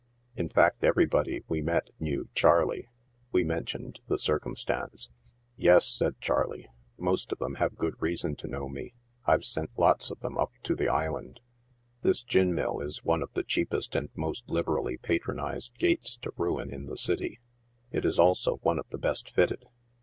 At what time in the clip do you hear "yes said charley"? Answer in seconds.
5.57-6.67